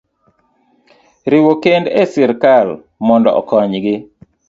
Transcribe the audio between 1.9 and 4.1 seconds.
e sirkal mondo okonygi.